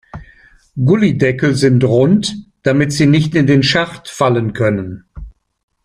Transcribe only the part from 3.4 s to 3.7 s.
den